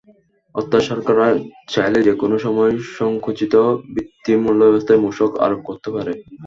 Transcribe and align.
অর্থাৎ 0.55 0.81
সরকার 0.89 1.17
চাইলে 1.69 1.99
যেকোনো 2.07 2.35
সময় 2.45 2.71
সংকুচিত 2.97 3.53
ভিত্তিমূল্যব্যবস্থায় 3.95 5.01
মূসক 5.05 5.31
আরোপ 5.45 5.61
করতে 5.69 5.89
পারে। 5.95 6.13